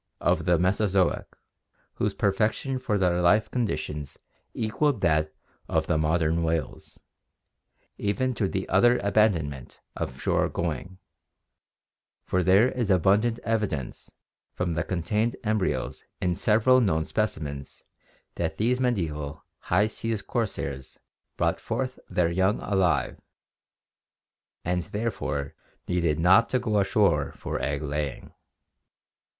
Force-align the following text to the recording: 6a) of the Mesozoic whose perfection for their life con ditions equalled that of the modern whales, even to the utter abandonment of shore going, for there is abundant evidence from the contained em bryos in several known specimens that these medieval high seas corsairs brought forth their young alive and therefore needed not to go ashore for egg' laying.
6a) 0.19 0.25
of 0.31 0.45
the 0.45 0.57
Mesozoic 0.57 1.27
whose 1.93 2.15
perfection 2.15 2.79
for 2.79 2.97
their 2.97 3.21
life 3.21 3.51
con 3.51 3.67
ditions 3.67 4.17
equalled 4.55 5.01
that 5.01 5.31
of 5.69 5.85
the 5.85 5.95
modern 5.95 6.41
whales, 6.41 6.99
even 7.99 8.33
to 8.33 8.47
the 8.47 8.67
utter 8.67 8.97
abandonment 9.03 9.79
of 9.95 10.19
shore 10.19 10.49
going, 10.49 10.97
for 12.25 12.41
there 12.41 12.71
is 12.71 12.89
abundant 12.89 13.37
evidence 13.43 14.09
from 14.55 14.73
the 14.73 14.83
contained 14.83 15.35
em 15.43 15.59
bryos 15.59 16.03
in 16.19 16.35
several 16.35 16.81
known 16.81 17.05
specimens 17.05 17.83
that 18.37 18.57
these 18.57 18.79
medieval 18.79 19.45
high 19.69 19.85
seas 19.85 20.23
corsairs 20.23 20.97
brought 21.37 21.59
forth 21.61 21.99
their 22.09 22.31
young 22.31 22.59
alive 22.61 23.21
and 24.65 24.81
therefore 24.85 25.53
needed 25.87 26.19
not 26.19 26.49
to 26.49 26.57
go 26.57 26.79
ashore 26.79 27.31
for 27.33 27.61
egg' 27.61 27.83
laying. 27.83 28.33